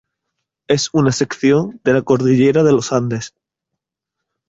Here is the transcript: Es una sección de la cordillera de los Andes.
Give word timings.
Es 0.67 0.89
una 0.93 1.11
sección 1.11 1.79
de 1.83 1.93
la 1.93 2.01
cordillera 2.01 2.63
de 2.63 2.71
los 2.71 2.91
Andes. 2.91 3.35